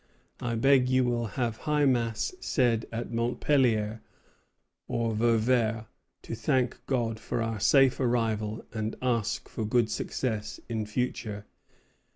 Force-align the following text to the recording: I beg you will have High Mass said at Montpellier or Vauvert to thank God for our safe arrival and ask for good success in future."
I 0.39 0.55
beg 0.55 0.89
you 0.89 1.03
will 1.03 1.27
have 1.37 1.57
High 1.57 1.85
Mass 1.85 2.33
said 2.39 2.87
at 2.91 3.11
Montpellier 3.11 4.01
or 4.87 5.13
Vauvert 5.13 5.85
to 6.23 6.33
thank 6.33 6.83
God 6.87 7.19
for 7.19 7.39
our 7.43 7.59
safe 7.59 7.99
arrival 7.99 8.65
and 8.73 8.95
ask 8.99 9.47
for 9.47 9.63
good 9.63 9.91
success 9.91 10.59
in 10.67 10.87
future." 10.87 11.45